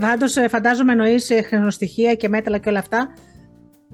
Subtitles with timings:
[0.00, 3.14] Πάντω, φαντάζομαι εννοείς χρονοστοιχεία και μέταλλα και όλα αυτά.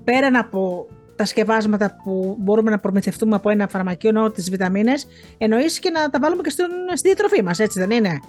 [0.04, 0.86] Πέραν από
[1.16, 5.06] τα σκευάσματα που μπορούμε να προμηθευτούμε από ένα φαρμακείο, ενώ τις βιταμίνες,
[5.38, 8.20] εννοείς και να τα βάλουμε και στην, στη διατροφή μας, έτσι δεν είναι;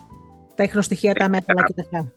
[0.55, 2.13] Τα ίχνοστοιχεία, τα μέταλλα και τα αυτά.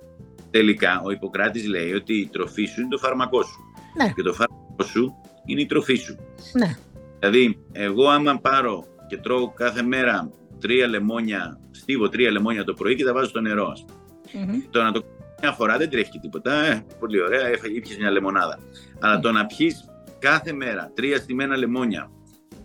[0.50, 3.60] Τελικά, ο Ιπποκράτης λέει ότι η τροφή σου είναι το φάρμακό σου.
[3.96, 4.12] Ναι.
[4.16, 6.16] Και το φάρμακό σου είναι η τροφή σου.
[6.52, 6.76] Ναι.
[7.18, 12.94] Δηλαδή, εγώ άμα πάρω και τρώω κάθε μέρα τρία λεμόνια, στίβω τρία λεμόνια το πρωί
[12.94, 14.44] και τα βάζω στο νερό, ας πούμε.
[14.44, 14.60] Μμμ.
[14.70, 16.64] Το να το κάνεις μια φορά δεν τρέχει και τίποτα.
[16.64, 18.58] Ε, πολύ ωραία, έφαγε, ήπιες μια λεμονάδα.
[19.00, 19.84] Αλλά το να πιεις
[20.18, 22.10] κάθε μέρα τρία στιμένα λεμόνια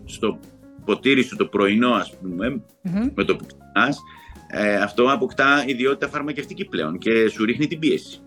[0.04, 0.38] στο
[0.84, 2.48] ποτήρι σου το πρωινό, ας πούμε,
[2.82, 3.08] Μμμ.
[3.14, 3.98] με το που ξυπνάς,
[4.50, 8.18] ε, αυτό αποκτά ιδιότητα φαρμακευτική πλέον και σου ρίχνει την πίεση.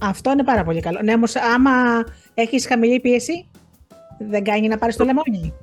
[0.00, 1.00] Αυτό είναι πάρα πολύ καλό.
[1.02, 1.72] Ναι, όμως, άμα
[2.34, 3.50] έχεις χαμηλή πίεση,
[4.18, 5.54] δεν κάνει να πάρεις το λεμόνι.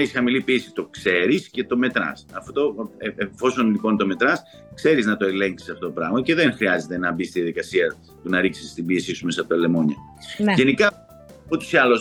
[0.00, 2.26] Έχεις χαμηλή πίεση, το ξέρεις και το μετράς.
[2.32, 4.42] Αυτό, ε, εφόσον λοιπόν το μετράς,
[4.74, 8.30] ξέρεις να το ελέγξεις αυτό το πράγμα και δεν χρειάζεται να μπεις στη διαδικασία του
[8.30, 9.96] να ρίξεις την πίεση σου μέσα από τα λεμόνια.
[10.38, 10.52] Ναι.
[10.52, 11.06] Γενικά,
[11.48, 12.00] ούτω ή άλλω,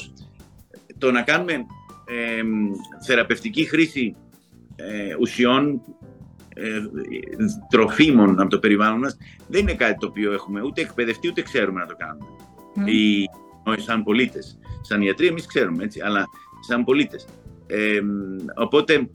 [0.98, 2.42] το να κάνουμε ε,
[3.06, 4.16] θεραπευτική χρήση
[4.76, 5.82] ε, ουσιών
[6.56, 6.80] ε,
[7.70, 11.80] τροφίμων από το περιβάλλον μας δεν είναι κάτι το οποίο έχουμε ούτε εκπαιδευτεί ούτε ξέρουμε
[11.80, 12.26] να το κάνουμε.
[12.76, 12.88] Μμ.
[12.88, 13.26] Οι,
[13.64, 14.60] όχι, σαν πολίτες.
[14.82, 16.26] Σαν ιατροί εμείς ξέρουμε, έτσι, αλλά
[16.68, 17.26] σαν πολίτες.
[17.72, 18.00] Ε,
[18.56, 19.10] οπότε,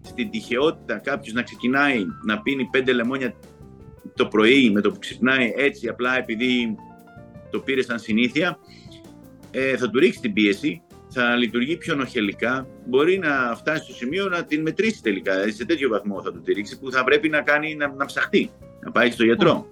[0.00, 3.34] στην τυχεότητα κάποιος να ξεκινάει να πίνει πέντε λεμόνια
[4.14, 6.76] το πρωί με το που ξυπνάει έτσι απλά επειδή
[7.50, 8.58] το πήρε σαν συνήθεια,
[9.50, 14.28] ε, θα του ρίξει την πίεση, θα λειτουργεί πιο νοχελικά, μπορεί να φτάσει στο σημείο
[14.28, 15.32] να την μετρήσει τελικά.
[15.32, 18.04] Δηλαδή, σε τέτοιο βαθμό θα του τη ρίξει που θα πρέπει να, κάνει, να, να
[18.04, 19.66] ψαχτεί, να πάει στο γιατρό.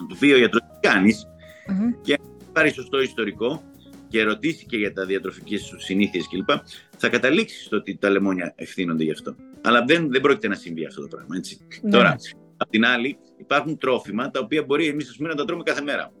[0.00, 1.26] Να του πει ο γιατρός τι κάνεις,
[1.68, 2.14] Μμμ.
[2.52, 3.62] πάρει σωστό ιστορικό
[4.14, 6.48] και ρωτήσει και για τα διατροφικές σου συνήθειες κλπ.
[6.96, 9.34] Θα καταλήξεις στο ότι τα λεμόνια ευθύνονται γι' αυτό.
[9.62, 11.36] Αλλά δεν, δεν πρόκειται να συμβεί αυτό το πράγμα.
[11.36, 11.58] Έτσι.
[11.82, 11.90] Ναι.
[11.90, 12.16] Τώρα,
[12.56, 15.82] απ' την άλλη, υπάρχουν τρόφιμα τα οποία μπορεί εμείς ας πούμε, να τα τρώμε κάθε
[15.82, 16.12] μέρα.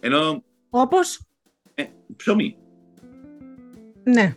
[0.00, 1.20] Ενώ Όπως;
[1.74, 1.84] ε,
[2.16, 2.56] ψωμί,
[4.02, 4.34] Ναι.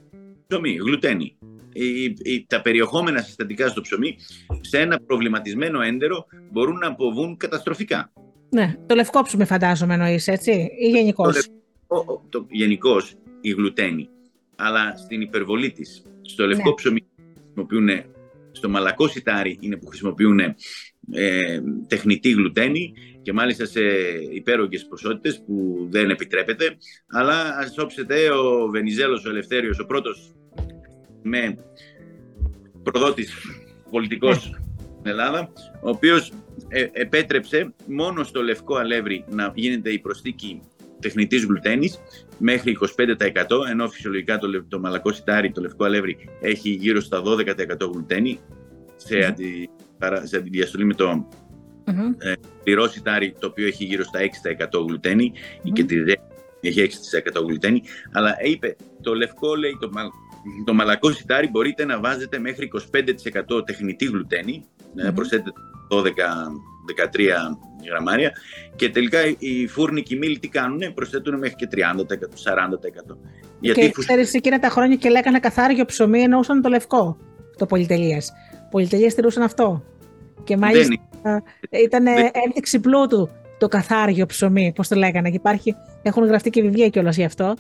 [0.48, 1.38] ψωμί, γλουτένι.
[1.74, 4.16] Η- η- τα περιεχόμενα συστατικά στο ψωμί
[4.62, 8.12] σε ένα προβληματισμένο έντερο μπορούν να αποβούν καταστροφικά.
[8.50, 8.76] ναι.
[8.86, 10.52] Το λευκό ψωμί, φαντάζομαι, εννοείς, έτσι.
[10.80, 11.63] Ή γενικώς; Το λευκό- το,
[12.50, 14.10] γενικώς η γλουτένη,
[14.56, 16.04] αλλά στην υπερβολή της.
[16.22, 16.76] Στο λευκό Ναι.
[16.76, 17.06] ψωμί
[17.44, 17.90] χρησιμοποιούν,
[18.52, 20.40] στο μαλακό σιτάρι είναι που χρησιμοποιούν
[21.12, 23.82] ε, τεχνητή γλουτένη και μάλιστα σε
[24.34, 26.78] υπέρογγες ποσότητες που δεν επιτρέπεται.
[27.08, 30.34] Αλλά ας όψετε ο Βενιζέλος, ο Ελευθέριος, ο πρώτος
[31.22, 31.58] με
[32.84, 33.34] προδότης
[33.90, 35.52] πολιτικός στην Ελλάδα,
[35.82, 36.32] ο οποίος
[36.68, 40.62] ε, επέτρεψε μόνο στο λευκό αλεύρι να γίνεται η προσθήκη
[41.04, 42.00] τεχνητής γλουτένης
[42.38, 47.22] μέχρι 25% ενώ φυσιολογικά το, λευ- το μαλακό σιτάρι, το λευκό αλεύρι έχει γύρω στα
[47.26, 48.40] 12% γλουτένη
[48.96, 49.26] σε, Μμμ.
[49.26, 51.08] αντι, παρα- σε αντιδιαστολή με το
[51.88, 52.12] Μμμ.
[52.64, 55.34] πληρό σιτάρι το οποίο έχει γύρω στα 6% γλουτένη ή
[55.64, 55.74] Μμμ.
[55.74, 56.14] και τη ρε-
[56.62, 57.82] έχει 6% γλουτένη
[58.12, 60.10] αλλά είπε το λευκό λέει το, μα-
[60.66, 62.70] το μαλακό σιτάρι μπορείτε να βάζετε μέχρι
[63.60, 65.14] 25% τεχνητή γλουτένη να Μμμ.
[65.14, 65.52] προσθέτετε
[65.90, 67.58] 12-13
[67.90, 68.32] γραμμάρια
[68.76, 71.78] και τελικά οι φούρνοι και οι μήλοι τι κάνουν, προσθέτουν μέχρι και 30%,
[72.44, 73.18] 40%.
[73.60, 77.18] Γιατί και φουσ- ξέρεις, εκείνα τα χρόνια και λέγανε καθάριο ψωμί εννοούσαν το λευκό.
[77.58, 78.32] Το πολυτελείας.
[78.72, 79.84] Πολυτελείας στηρούσαν αυτό.
[80.44, 81.44] Και μάλιστα δεν
[81.84, 85.30] ήταν δεν- ένδειξη πλούτου το καθάριο ψωμί, πώς το λέγανε.
[85.30, 87.54] Και υπάρχει, έχουν γραφτεί και βιβλία κιόλας γι' αυτό.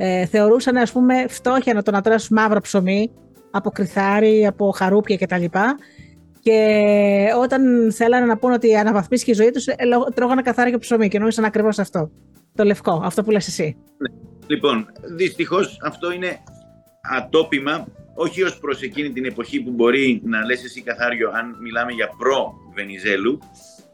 [0.00, 3.10] Ε, θεωρούσαν, ας πούμε, φτώχεια να το να τρώσει μαύρο ψωμί
[3.50, 5.44] από κρυθάρι, από χαρούπια κτλ.
[6.40, 6.82] Και
[7.42, 9.64] όταν θέλανε να πούνε ότι αναβαθμίστηκε η ζωή τους,
[10.14, 12.10] τρώγανε καθάριο ψωμί και νόμισαν ακριβώς αυτό.
[12.54, 13.76] Το λευκό, αυτό που λες εσύ.
[14.46, 14.86] Λοιπόν,
[15.16, 16.38] δυστυχώς αυτό είναι
[17.16, 21.92] ατόπιμα, όχι ως προς εκείνη την εποχή που μπορεί να λες εσύ καθάριο αν μιλάμε
[21.92, 23.38] για προ-Βενιζέλου,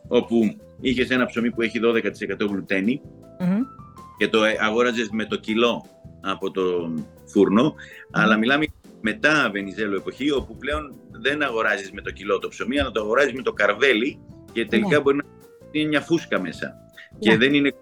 [0.08, 3.00] όπου είχες ένα ψωμί που έχει 12% γλουτένη
[3.40, 3.60] Μμμ.
[4.18, 5.84] και το ε, αγόραζες με το κιλό
[6.24, 6.94] από το
[7.26, 7.74] φούρνο,
[8.10, 8.66] αλλά μιλάμε
[9.00, 13.32] μετά Βενιζέλου εποχή, όπου πλέον δεν αγοράζεις με το κιλό το ψωμί, αλλά το αγοράζεις
[13.32, 14.18] με το καρβέλι
[14.52, 15.00] και τελικά Ναι.
[15.00, 15.22] μπορεί να
[15.70, 16.66] είναι μια φούσκα μέσα.
[16.66, 17.18] Ναι.
[17.30, 17.72] Και δεν είναι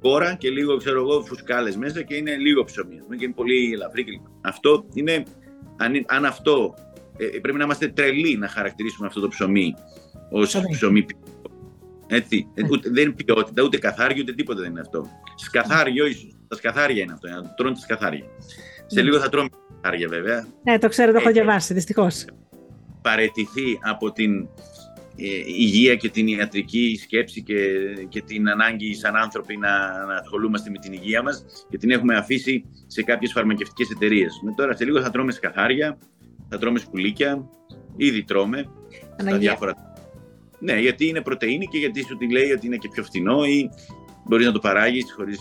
[0.00, 2.94] κόρα και λίγο, ξέρω εγώ, φουσκάλες μέσα και είναι λίγο ψωμί.
[2.96, 4.04] ας πούμε, Και είναι πολύ ελαφρύ.
[4.04, 4.20] κλπ.
[4.40, 5.22] Αυτό είναι,
[5.76, 6.74] αν, είναι- αν αυτό,
[7.16, 9.74] ε, πρέπει να είμαστε τρελοί να χαρακτηρίσουμε αυτό το ψωμί
[10.30, 10.70] ως Ψωμί.
[10.70, 11.43] ψωμί ποιοτικό.
[12.06, 12.68] Έτσι, Ε, Ναι.
[12.70, 15.06] ούτε, δεν είναι ποιότητα, ούτε καθάριο, ούτε τίποτα δεν είναι αυτό.
[15.36, 16.36] Σκαθάριο ίσως.
[16.48, 18.24] Τα σκαθάρια είναι αυτό, για να τρώνε τα σκαθάρια.
[18.86, 19.02] Σε Ναι.
[19.02, 19.48] λίγο θα τρώμε
[19.78, 20.46] σκαθάρια βέβαια.
[20.62, 22.24] Ναι, το ξέρω, το έχω Ε, διαβάσει, δυστυχώς.
[23.02, 24.48] Παρετηθεί από την
[25.16, 27.56] ε, υγεία και την ιατρική σκέψη και,
[28.08, 32.16] και την ανάγκη σαν άνθρωποι να, να ασχολούμαστε με την υγεία μας και την έχουμε
[32.16, 34.40] αφήσει σε κάποιες φαρμακευτικές εταιρείες.
[34.44, 35.98] Με τώρα σε λίγο θα τρώμε σκαθάρια,
[36.48, 37.48] θα τρώμε σκουλίκια,
[37.96, 38.58] ήδη τρώμε
[38.98, 39.38] στα Αναγκαία.
[39.38, 39.92] διάφορα
[40.64, 43.70] Ναι, γιατί είναι πρωτεΐνη και γιατί σου τη λέει ότι είναι και πιο φθηνό ή
[44.24, 45.40] μπορείς να το παράγεις χωρίς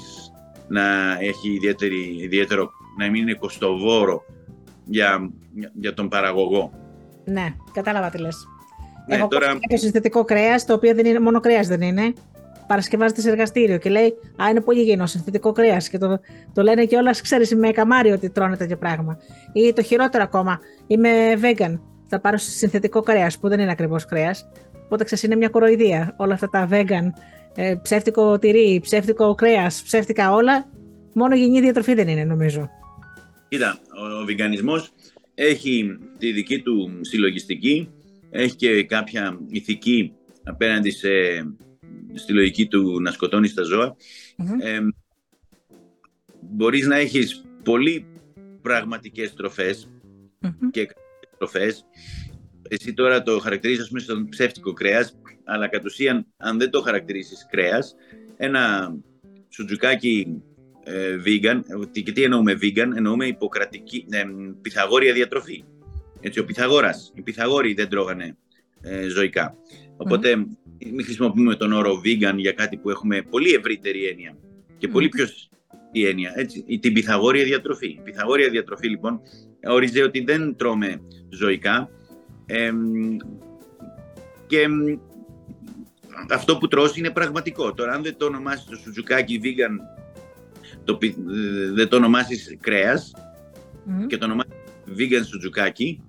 [0.67, 0.81] να
[1.19, 4.23] έχει ιδιαίτερη, ιδιαίτερο, να μην είναι κοστοβόρο
[4.85, 5.29] για,
[5.73, 6.71] για τον παραγωγό.
[7.25, 8.47] Ναι, κατάλαβα τι λες.
[9.07, 12.13] Ναι, Έχω τώρα- και συνθετικό κρέας, το οποίο δεν είναι μόνο κρέας, δεν είναι.
[12.67, 15.89] Παρασκευάζεται σε εργαστήριο και λέει Α, είναι πολύ υγιεινό, συνθετικό κρέας.
[15.89, 16.19] Και το,
[16.53, 19.17] το λένε και όλα, ξέρεις, με καμάρι ότι τρώνε τέτοιο πράγμα.
[19.53, 21.09] Ή το χειρότερο ακόμα, είμαι
[21.41, 21.79] vegan.
[22.07, 24.49] Θα πάρω συνθετικό κρέας, που δεν είναι ακριβώς κρέας.
[24.93, 26.15] Οπότε ξέρεις, είναι μια κοροϊδία.
[26.17, 27.07] Όλα αυτά τα vegan,
[27.55, 30.69] ε, ψεύτικο τυρί, ψεύτικο κρέας, ψεύτικα όλα.
[31.13, 32.69] Μόνο υγιεινή διατροφή δεν είναι, νομίζω.
[33.47, 34.91] Κοίτα, ο, ο βιγκανισμός
[35.35, 37.89] έχει τη δική του συλλογιστική,
[38.29, 40.13] έχει και κάποια ηθική
[40.43, 41.09] απέναντι σε,
[42.13, 43.95] στη λογική του να σκοτώνεις τα ζώα.
[44.37, 44.59] Μμμ.
[44.61, 44.79] Ε,
[46.39, 48.05] μπορείς να έχεις πολύ
[48.61, 49.89] πραγματικές τροφές
[50.39, 50.69] Μμμ.
[50.71, 50.87] και
[51.37, 51.85] τροφές.
[52.75, 56.81] Εσύ τώρα το χαρακτηρίζεις ας πούμε στον ψεύτικο κρέας, αλλά κατ' ουσίαν αν δεν το
[56.81, 57.95] χαρακτηρίσεις κρέας,
[58.37, 58.95] ένα
[59.49, 60.41] σουτζουκάκι
[60.83, 61.61] ε, vegan,
[61.95, 64.23] ε, και τι εννοούμε vegan, εννοούμε υποκρατική, ε,
[64.61, 65.63] πυθαγόρια διατροφή.
[66.21, 68.37] Έτσι, ο Πυθαγόρας, οι Πυθαγόροι δεν τρώγανε
[68.81, 69.57] ε, ζωικά.
[69.97, 70.35] Οπότε
[70.91, 74.37] μην χρησιμοποιούμε τον όρο vegan για κάτι που έχουμε πολύ ευρύτερη έννοια
[74.77, 75.11] και πολύ Μμμ.
[75.11, 75.25] πιο
[75.91, 77.87] η έννοια, έτσι, η- την πυθαγόρια διατροφή.
[77.87, 79.21] Η πυθαγόρια διατροφή λοιπόν
[79.67, 82.02] όριζε ότι δεν τρώμε ζωικά εμ,
[84.47, 84.73] και εμ,
[86.31, 87.73] αυτό που τρως είναι πραγματικό.
[87.73, 89.79] Τώρα αν δεν το ονομάσεις το σουτζουκάκι vegan,
[90.83, 93.11] το, πι- ε, δεν το ονομάσεις κρέας
[93.85, 94.07] Μμμ.
[94.07, 94.51] και το ονομάσεις
[94.97, 96.01] vegan σουτζουκάκι,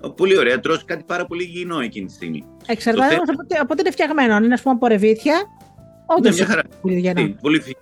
[0.00, 2.44] ο, πολύ ωραία, τρως κάτι πάρα πολύ υγιεινό εκείνη τη στιγμή.
[2.66, 4.34] Εξαρτάται το όμως από, τι- από τι είναι φτιαγμένο.
[4.34, 5.42] Αν είναι, ας πούμε, από ρεβίθια,
[6.06, 6.62] όντως Ναι, μια χαρά.
[6.80, 7.34] πολύ υγιεινό.
[7.40, 7.76] Πολύ φυ-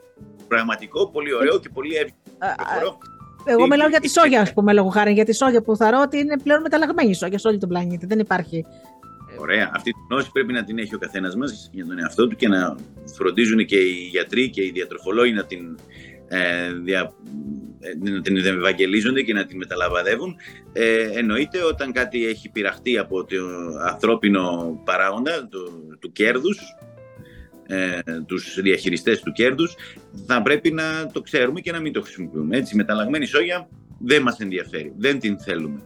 [0.49, 2.99] πραγματικό, πολύ ωραίο και πολύ εύκολο.
[3.46, 5.12] Α, α, Ε, Εγώ μιλάω για τη σόγια, ας πούμε, λόγω χάρη.
[5.12, 7.69] Για τη σόγια που θα ρω ότι είναι πλέον μεταλλαγμένη η σόγια σε όλο τον
[7.69, 8.06] πλανήτη.
[8.06, 8.64] Δεν υπάρχει.
[9.38, 9.70] Ωραία.
[9.75, 12.48] Αυτή την γνώση πρέπει να την έχει ο καθένας μας για τον εαυτό του και
[12.48, 12.76] να
[13.16, 15.78] φροντίζουν και οι γιατροί και οι διατροφολόγοι να την,
[16.28, 17.12] ε, δια,
[17.81, 20.37] ε, να την ευαγγελίζονται και να την μεταλαμβαδεύουν.
[20.72, 23.37] Ε, εννοείται όταν κάτι έχει πειραχτεί από το
[23.88, 26.58] ανθρώπινο παράγοντα του, του κέρδους,
[27.66, 29.74] ε, τους διαχειριστές του κέρδους,
[30.26, 32.56] θα πρέπει να το ξέρουμε και να μην το χρησιμοποιούμε.
[32.56, 33.68] Έτσι, η μεταλλαγμένη σόγια
[33.98, 35.80] δεν μας ενδιαφέρει, δεν την θέλουμε.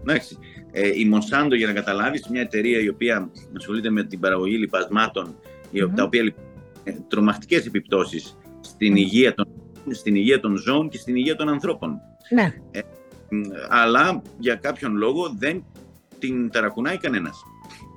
[0.00, 0.38] Εντάξει.
[0.72, 5.34] Ε, η Monsanto, για να καταλάβεις, μια εταιρεία η οποία ασχολείται με την παραγωγή λιπασμάτων,
[5.70, 5.94] η- Μμμ.
[5.94, 6.44] τα οποία λοιπόν,
[6.84, 8.96] ε, τρομακτικές επιπτώσεις στην, Μμμ.
[8.96, 9.46] υγεία των,
[9.90, 12.00] στην υγεία των ζώων και στην υγεία των ανθρώπων.
[12.34, 12.54] Ναι.
[13.28, 15.64] Μ, Αλλά για κάποιον λόγο δεν
[16.18, 17.42] την ταρακουνάει κανένας.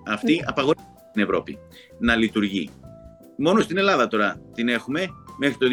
[0.08, 0.40] Αυτή Ναι.
[0.46, 1.58] απαγορεύεται στην Ευρώπη
[2.00, 2.70] να λειτουργεί.
[3.38, 5.68] Μόνο στην Ελλάδα τώρα την έχουμε μέχρι το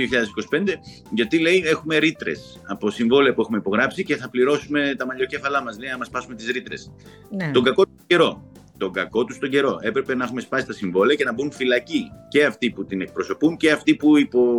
[0.53, 0.69] 2025,
[1.11, 5.79] γιατί λέει έχουμε ρήτρες από συμβόλαια που έχουμε υπογράψει και θα πληρώσουμε τα μαλλιοκέφαλά μας.
[5.79, 6.93] Λέει να μας πάσουμε τις ρήτρες.
[7.31, 7.51] ναι.
[7.53, 8.51] Τον κακό του καιρό.
[8.79, 9.79] Τον κακό τους τον καιρό.
[9.81, 12.11] Έπρεπε να έχουμε σπάσει τα συμβόλαια και να μπουν φυλακοί.
[12.29, 14.57] Και αυτοί που την εκπροσωπούν και αυτοί που υπο...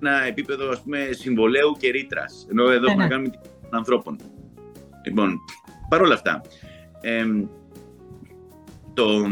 [0.01, 2.47] ένα επίπεδο ας πούμε, συμβολέου και ρήτρας.
[2.51, 3.09] Ενώ εδώ Ναι, έχουμε να ναι.
[3.09, 4.17] κάνουμε την υγεία των ανθρώπων.
[5.05, 5.39] Λοιπόν,
[5.89, 6.41] παρόλα αυτά,
[7.01, 7.45] εμ,
[8.93, 9.27] το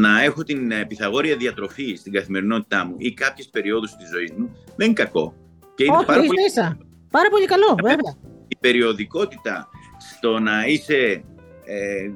[0.00, 4.56] να έχω την ε, πυθαγόρια διατροφή στην καθημερινότητά μου ή κάποιες περιόδους της ζωής μου
[4.76, 5.34] δεν είναι κακό.
[5.74, 6.78] Και είναι Όχι, πάρα ίσα πολύ ίσα.
[7.10, 8.14] Πάρα πολύ καλό, βέβαια.
[8.48, 9.68] η περιοδικότητα
[10.16, 11.24] στο να είσαι,
[11.64, 12.10] ε, ε,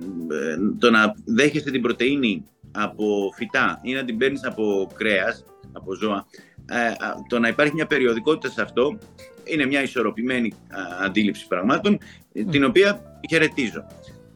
[0.79, 6.27] το να δέχεσαι την πρωτεΐνη από φυτά ή να την παίρνεις από κρέας, από ζώα,
[6.71, 6.97] ε, α,
[7.29, 8.99] το να υπάρχει μια περιοδικότητα σε αυτό
[9.45, 11.99] είναι μια ισορροπημένη α, αντίληψη πραγμάτων,
[12.33, 13.87] ε, την οποία χαιρετίζω.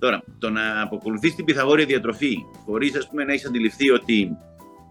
[0.03, 4.37] Τώρα, το να αποκολουθείς την πυθαγόρια διατροφή χωρίς ας πούμε, να έχεις αντιληφθεί ότι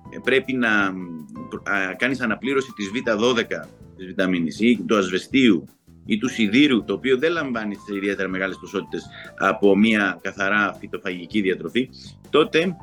[0.09, 3.43] ε, πρέπει να α, κάνεις αναπλήρωση της Β12
[3.97, 5.67] της βιταμίνης ή του ασβεστίου
[6.05, 9.05] ή του σιδήρου, το οποίο δεν λαμβάνεις σε ιδιαίτερα μεγάλες ποσότητες
[9.37, 11.89] από μια καθαρά φυτοφαγική διατροφή,
[12.29, 12.75] τότε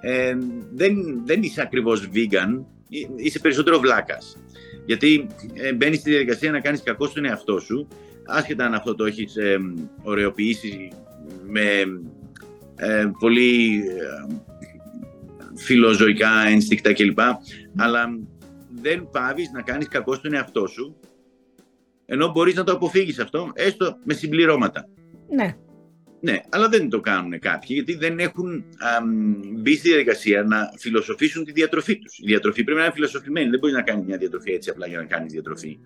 [0.00, 0.36] ε,
[0.74, 0.94] δεν,
[1.24, 4.36] δεν είσαι ακριβώς vegan, εί- είσαι περισσότερο βλάκας.
[4.86, 7.88] Γιατί ε, μπαίνεις στη διαδικασία να κάνεις κακό στον εαυτό σου,
[8.26, 9.58] άσχετα αν αυτό το έχεις ε,
[10.02, 10.90] ωρεοποιήσει
[11.48, 11.84] με
[12.76, 14.34] ε, πολύ ε,
[15.56, 17.18] φιλοζωικά ένστικτα κλπ.
[17.76, 18.18] Αλλά
[18.82, 20.96] δεν πάβεις να κάνεις κακό στον εαυτό σου,
[22.06, 24.88] ενώ μπορείς να το αποφύγεις αυτό, έστω με συμπληρώματα.
[25.30, 25.56] Ναι.
[26.20, 31.44] Ναι, αλλά δεν το κάνουν κάποιοι, γιατί δεν έχουν αμ, μπει στη διαδικασία να φιλοσοφήσουν
[31.44, 32.18] τη διατροφή τους.
[32.18, 33.50] Η διατροφή πρέπει να είναι φιλοσοφημένη.
[33.50, 35.78] Δεν μπορείς να κάνεις μια διατροφή έτσι απλά για να κάνεις διατροφή.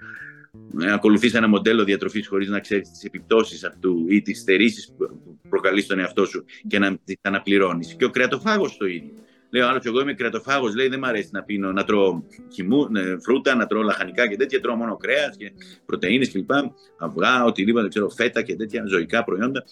[0.72, 5.31] Να ακολουθείς ένα μοντέλο διατροφής χωρίς να ξέρεις τις επιπτώσεις αυτού ή τις στερήσεις που
[5.52, 7.94] που προκαλείς στον εαυτό σου και να τις αναπληρώνεις.
[7.94, 9.10] Και ο κρεατοφάγος το ίδιο.
[9.50, 10.74] Λέει ο άλλος, εγώ είμαι κρεατοφάγος.
[10.74, 14.36] Λέει, δεν μου αρέσει να πίνω, να τρώω χυμού, ε, φρούτα, να τρώω λαχανικά και
[14.36, 14.60] τέτοια.
[14.60, 15.52] Τρώω μόνο κρέας και
[15.86, 16.50] πρωτενε κλπ.
[16.98, 19.64] Αυγά, οτιδήποτε, ξέρω, φέτα και τέτοια ζωικά προϊόντα.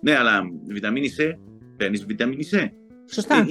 [0.00, 1.32] Ναι, αλλά βιταμίνη C,
[1.76, 2.70] παίρνεις βιταμίνη C.
[3.12, 3.46] Σωστά.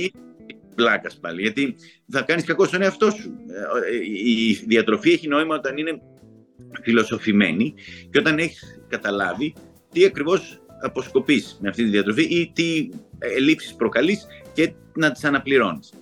[0.75, 1.75] Πλάκας πάλι, γιατί
[2.09, 3.35] θα κάνεις κακό στον εαυτό σου.
[3.91, 6.01] Ε, η διατροφή έχει νόημα όταν είναι
[6.81, 7.73] φιλοσοφημένη
[8.09, 9.53] και όταν έχεις καταλάβει
[9.91, 15.93] τι ακριβώς αποσκοπείς με αυτή τη διατροφή ή τι ελλείψεις προκαλείς και να τις αναπληρώνεις.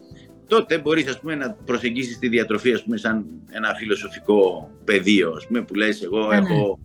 [0.47, 5.75] Τότε μπορείς να προσεγγίσεις τη διατροφή ας πούμε, σαν ένα φιλοσοφικό πεδίο ας πούμε, που
[5.75, 6.79] λες εγώ ναι, έχω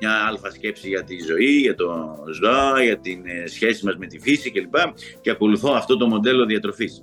[0.00, 4.06] μια αλφα σκέψη για τη ζωή, για το ζώο, για την ε, σχέση μας με
[4.06, 4.74] τη φύση κλπ.
[5.20, 7.02] Και ακολουθώ αυτό το μοντέλο διατροφής.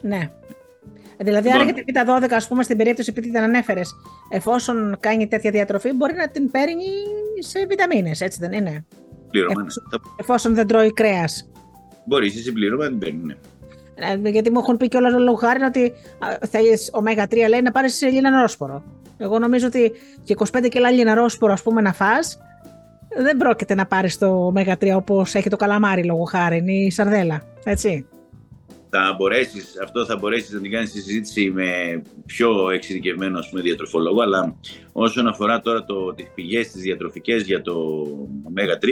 [0.00, 0.30] Ναι.
[1.18, 3.94] Δηλαδή, λοιπόν, άρα για τα 12, ας πούμε, στην περίπτωση επειδή την ανέφερες,
[4.30, 6.84] εφόσον κάνει τέτοια διατροφή, μπορεί να την παίρνει
[7.38, 8.84] σε βιταμίνες, έτσι δεν είναι;
[9.32, 9.98] Πλήρωμα, εφόσον, ναι.
[10.16, 11.50] εφόσον δεν τρώει κρέας.
[12.04, 13.34] Μπορείς, σε συμπλήρωμα να την παίρνει, ναι.
[13.94, 15.92] Ε, γιατί μου έχουν πει κιόλας λόγω χάρη ότι
[16.48, 18.82] θέλεις ω3 λέει να πάρεις λιναρόσπορο.
[19.16, 22.12] Εγώ νομίζω ότι και 25 κιλά λιναρόσπορο, ας πούμε, να φά,
[23.16, 27.42] δεν πρόκειται να πάρεις το ω3 όπως έχει το καλαμάρι λόγω χάρη ή η σαρδέλα.
[27.64, 28.06] Έτσι.
[28.94, 34.20] Θα μπορέσεις, αυτό θα μπορέσεις να την κάνεις συζήτηση με πιο εξειδικευμένο ας πούμε, διατροφολόγο,
[34.20, 34.56] αλλά
[34.92, 38.06] όσον αφορά τώρα το, τις πηγές τις διατροφικές για το
[38.54, 38.88] ω3,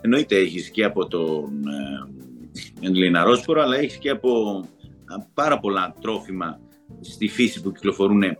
[0.00, 1.50] εννοείται έχεις και από τον
[2.80, 4.64] ε, λιναρόσπορο, αλλά έχεις και από
[5.34, 6.60] πάρα πολλά τρόφιμα
[7.00, 8.36] στη φύση που κυκλοφορούν ε,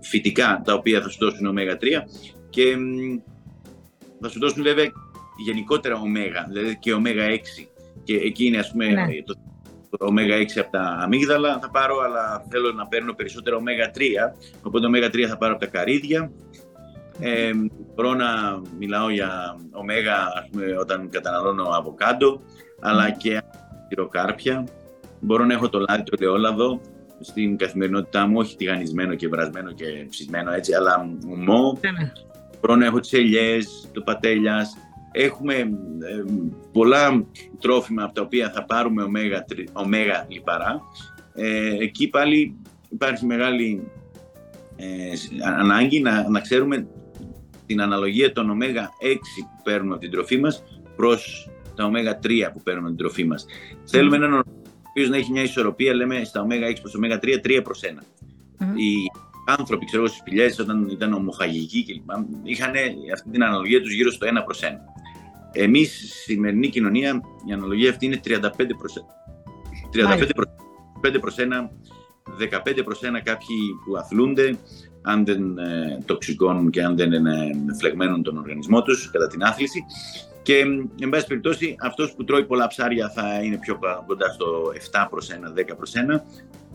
[0.00, 1.84] φυτικά τα οποία θα σου δώσουν ω3
[2.50, 2.76] και
[4.20, 4.92] θα σου δώσουν βέβαια
[5.44, 7.38] γενικότερα ωμέγα, δηλαδή και ω6
[8.04, 9.06] και εκεί είναι ας πούμε ναι.
[9.24, 9.47] το, το
[9.98, 14.00] ω6 από τα αμύγδαλα θα πάρω αλλά θέλω να παίρνω περισσότερο ω3
[14.62, 16.32] οπότε ω3 θα πάρω από τα καρύδια
[17.20, 17.50] ε,
[17.94, 22.40] μπορώ να μιλάω για ωμέγα ας πούμε, όταν καταναλώνω αβοκάντο
[22.80, 23.10] αλλά ναι.
[23.10, 23.42] και
[23.88, 24.64] τυροκάρπια
[25.20, 26.80] μπορώ να έχω το λάδι το ελαιόλαδο
[27.20, 31.78] στην καθημερινότητά μου, όχι τηγανισμένο και βρασμένο και ψησμένο έτσι, αλλά ομό.
[31.80, 32.12] Ναι, ναι.
[32.60, 34.76] Μπορώ να έχω τις ελιές, το πατέλιας.
[35.12, 35.66] Έχουμε ε,
[36.72, 37.26] πολλά
[37.60, 40.80] τρόφιμα από τα οποία θα πάρουμε ωμέγα, ωμέγα λιπαρά.
[41.34, 42.56] Ε, εκεί πάλι
[42.88, 43.90] υπάρχει μεγάλη
[44.76, 45.12] ε,
[45.58, 46.86] ανάγκη να, να ξέρουμε
[47.66, 49.14] την αναλογία των ωμέγα 6
[49.56, 50.64] που παίρνουμε από την τροφή μας
[50.96, 53.46] προς τα ωμέγα 3 που παίρνουμε από την τροφή μας.
[53.84, 54.44] Θέλουμε έναν
[54.98, 58.02] οποίος να έχει μια ισορροπία, λέμε στα ω6 προς ω3, 3 προς 1.
[58.58, 59.07] Οι
[59.48, 62.10] άνθρωποι, ξέρω εγώ, στις σπηλιέ, όταν ήταν ομοχαγικοί κλπ.,
[62.42, 62.72] είχαν
[63.14, 64.66] αυτή την αναλογία τους γύρω στο 1 προς 1.
[65.52, 69.04] Εμείς, στη σημερινή κοινωνία, η αναλογία αυτή είναι 35 προς 1.
[71.02, 71.70] 35 προς 1,
[72.38, 74.58] 15 προς 1 κάποιοι που αθλούνται,
[75.02, 79.84] αν δεν ε, τοξικώνουν και αν δεν ε, φλεγμένουν τον οργανισμό τους κατά την άθληση
[80.48, 80.64] και,
[81.00, 85.30] εν πάση περιπτώσει, αυτός που τρώει πολλά ψάρια θα είναι πιο κοντά στο 7 προς
[85.30, 86.20] 1, 10 προς 1.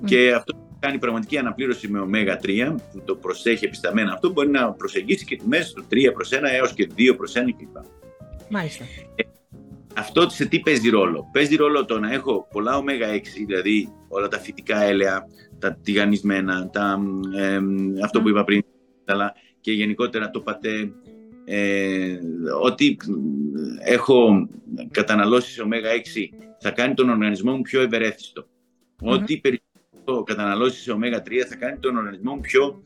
[0.06, 4.72] Και αυτό που κάνει πραγματική αναπλήρωση με ω3, που το προσέχει επισταμένα αυτό, μπορεί να
[4.72, 7.84] προσεγγίσει και τιμέ στο 3 προς 1 έως και 2 προς 1 κλπ.
[8.50, 8.84] Μάλιστα.
[9.16, 9.24] Ε,
[9.96, 14.40] αυτό σε τι παίζει ρόλο; Παίζει ρόλο το να έχω πολλά ω6, δηλαδή όλα τα
[14.40, 15.28] φυτικά έλαια,
[15.60, 17.00] τα τηγανισμένα, τα,
[17.38, 17.60] ε,
[18.04, 18.62] αυτό που είπα πριν,
[19.06, 20.92] αλλά και γενικότερα το πατέ,
[21.46, 22.18] ε,
[22.62, 22.98] ότι
[23.84, 24.50] έχω
[24.92, 28.48] καταναλώσει σε ω6 θα κάνει τον οργανισμό μου πιο ευερέθιστο.
[29.02, 29.73] Ό,τι περισσότερο
[30.26, 32.84] καταναλώσεις σε ω3 θα κάνει τον οργανισμό μου πιο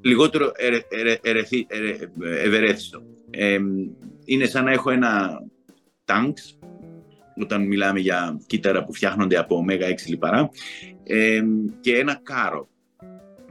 [0.00, 0.52] λιγότερο
[2.42, 3.02] ευερέθιστο.
[3.30, 3.58] Ε,
[4.24, 5.42] είναι σαν να έχω ένα
[6.04, 6.58] τάγκς,
[7.40, 10.50] όταν μιλάμε για κύτταρα που φτιάχνονται από ω6 λιπαρά,
[11.04, 11.42] ε,
[11.80, 12.68] και ένα κάρο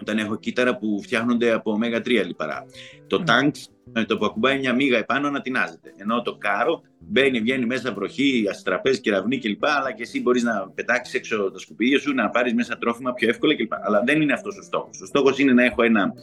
[0.02, 2.66] όταν έχω κύτταρα που φτιάχνονται από ω3 λιπαρά.
[3.08, 3.26] Το mm.
[3.26, 3.52] τάγκ,
[3.94, 5.94] με το που ακουμπάει μια μίγα επάνω, ανατινάζεται.
[5.98, 9.66] Ενώ το κάρο μπαίνει, βγαίνει μέσα βροχή, αστραπές, κεραυνή κλπ.
[9.66, 13.30] Αλλά και εσύ μπορείς να πετάξεις έξω τα σκουπίδια σου, να πάρεις μέσα τρόφιμα πιο
[13.30, 13.74] εύκολα κλπ.
[13.74, 15.02] Αλλά δεν είναι αυτός ο στόχος.
[15.02, 16.14] Ο στόχος είναι να έχω ένα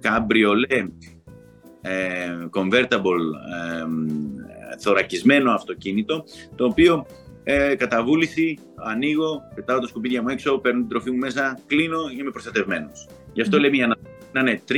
[0.00, 0.88] καμπριολέ
[1.80, 3.84] ε, convertible ε,
[4.78, 6.24] θωρακισμένο αυτοκίνητο,
[6.56, 7.06] το οποίο
[7.44, 11.98] ε, κατά βούληση ανοίγω, πετάω τα σκουπίδια μου έξω, παίρνω την τροφή μου μέσα, κλείνω,
[12.18, 13.08] είμαι προστατευμένος.
[13.32, 13.60] Γι' αυτό mm.
[13.60, 13.98] λέμε για
[14.32, 14.74] να, είναι 3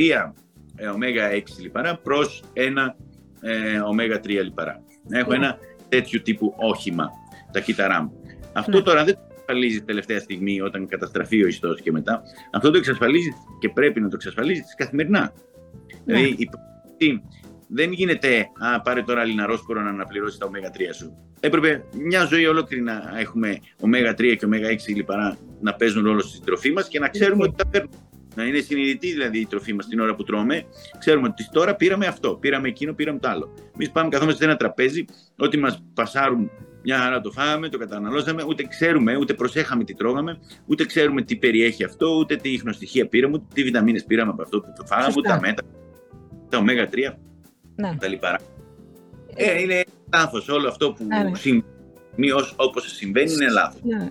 [0.77, 2.97] ε, ω6 λιπαρά προς ένα
[3.41, 4.83] ε, ω3 λιπαρά.
[5.09, 5.59] Να έχω ένα
[5.89, 7.11] τέτοιο τύπου όχημα,
[7.53, 8.13] τα κύτταρά μου.
[8.53, 8.83] Αυτό ναι.
[8.83, 12.23] τώρα δεν το εξασφαλίζεις τελευταία στιγμή όταν καταστραφεί ο ιστός και μετά.
[12.53, 15.33] Αυτό το εξασφαλίζεις και πρέπει να το εξασφαλίζεις καθημερινά.
[16.05, 16.15] Ναι.
[16.15, 16.49] Δηλαδή
[16.97, 17.23] η
[17.69, 21.17] δεν γίνεται, α, πάρε τώρα λιναρόσπορο να αναπληρώσει τα ω3 σου.
[21.41, 26.73] Έπρεπε μια ζωή ολόκληρη να έχουμε ω3 και ω6 λιπαρά να παίζουν ρόλο στην τροφή
[26.73, 27.97] μας και να ξέρουμε ότι τα παίρνουμε.
[28.35, 30.65] Να είναι συνειδητή δηλαδή η τροφή μας την ώρα που τρώμε.
[30.99, 33.55] Ξέρουμε ότι τώρα πήραμε αυτό, πήραμε εκείνο, πήραμε το άλλο.
[33.75, 35.05] Εμείς πάμε, καθόμαστε σε ένα τραπέζι,
[35.37, 36.51] ό,τι μας πασάρουν
[36.83, 41.37] μια χαρά το φάγαμε, το καταναλώσαμε, ούτε ξέρουμε, ούτε προσέχαμε τι τρώγαμε, ούτε ξέρουμε τι
[41.37, 45.15] περιέχει αυτό, ούτε τι ίχνοστοιχεία πήραμε, ούτε τι βιταμίνες πήραμε από αυτό που το φάγαμε,
[45.17, 45.67] ούτε τα μέτρα,
[46.49, 47.26] τα ω3
[47.77, 47.97] ναι.
[48.01, 48.39] τα λιπαρά.
[49.35, 50.49] Ε, είναι λάθος.
[50.49, 51.35] Όλο αυτό που Ναι, ναι.
[51.37, 53.81] συμβαίνει, ως- όπως συμβαίνει, είναι λάθος.
[53.83, 54.11] Ναι.